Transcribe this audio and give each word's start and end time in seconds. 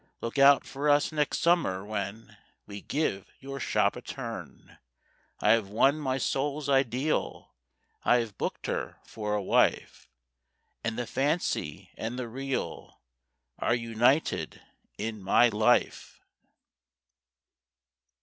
Look 0.19 0.39
out 0.39 0.65
for 0.65 0.89
us 0.89 1.11
next 1.11 1.41
summer, 1.43 1.85
when 1.85 2.35
We 2.65 2.81
give 2.81 3.29
your 3.39 3.59
shop 3.59 3.95
a 3.95 4.01
turn. 4.01 4.79
I 5.39 5.51
have 5.51 5.67
won 5.69 5.99
my 5.99 6.17
soul's 6.17 6.67
ideal, 6.67 7.53
I 8.03 8.15
have 8.17 8.35
booked 8.35 8.65
her 8.65 8.97
for 9.05 9.35
a 9.35 9.43
wife; 9.43 10.09
And 10.83 10.97
the 10.97 11.05
Fancy 11.05 11.91
and 11.97 12.17
the 12.17 12.27
Real 12.27 12.99
Are 13.59 13.75
united 13.75 14.59
in 14.97 15.21
my 15.21 15.49
life. 15.49 16.19